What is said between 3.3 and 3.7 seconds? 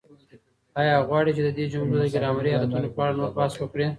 بحث